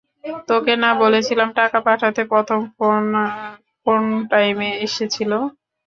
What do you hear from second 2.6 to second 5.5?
Phone কোন টাইমে এসেছিলো?